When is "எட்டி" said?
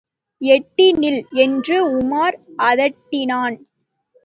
0.41-0.87